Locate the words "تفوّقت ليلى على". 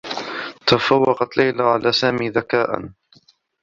0.67-1.91